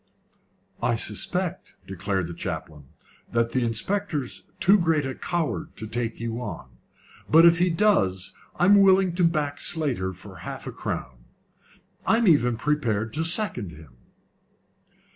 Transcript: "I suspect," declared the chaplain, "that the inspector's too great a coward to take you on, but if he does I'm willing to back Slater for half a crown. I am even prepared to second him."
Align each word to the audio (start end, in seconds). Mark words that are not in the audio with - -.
"I 0.81 0.95
suspect," 0.95 1.75
declared 1.85 2.25
the 2.25 2.33
chaplain, 2.33 2.85
"that 3.31 3.51
the 3.51 3.63
inspector's 3.63 4.41
too 4.59 4.79
great 4.79 5.05
a 5.05 5.13
coward 5.13 5.77
to 5.77 5.85
take 5.85 6.19
you 6.19 6.39
on, 6.41 6.69
but 7.29 7.45
if 7.45 7.59
he 7.59 7.69
does 7.69 8.33
I'm 8.55 8.81
willing 8.81 9.13
to 9.13 9.23
back 9.23 9.61
Slater 9.61 10.11
for 10.11 10.37
half 10.37 10.65
a 10.65 10.71
crown. 10.71 11.25
I 12.07 12.17
am 12.17 12.27
even 12.27 12.57
prepared 12.57 13.13
to 13.13 13.23
second 13.23 13.73
him." 13.73 13.93